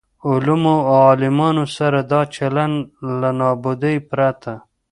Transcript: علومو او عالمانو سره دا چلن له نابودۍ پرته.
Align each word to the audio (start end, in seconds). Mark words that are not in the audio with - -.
علومو 0.29 0.75
او 0.89 0.95
عالمانو 1.09 1.65
سره 1.77 1.99
دا 2.11 2.21
چلن 2.35 2.71
له 3.19 3.29
نابودۍ 3.39 3.97
پرته. 4.09 4.53